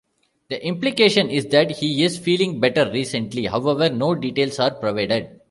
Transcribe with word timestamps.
The 0.49 0.65
implication 0.65 1.29
is 1.29 1.45
that 1.49 1.77
he 1.77 2.01
is 2.03 2.17
feeling 2.17 2.59
better 2.59 2.89
recently; 2.91 3.45
however, 3.45 3.87
no 3.89 4.15
details 4.15 4.57
are 4.57 4.71
provided. 4.71 5.39